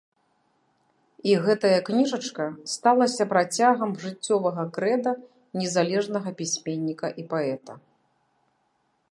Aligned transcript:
І 1.31 1.33
гэтая 1.43 1.79
кніжачка 1.89 2.45
сталася 2.75 3.27
працягам 3.35 3.91
жыццёвага 4.05 4.63
крэда 4.79 5.11
незалежнага 5.63 6.29
пісьменніка 6.41 7.07
і 7.23 7.29
паэта. 7.37 7.73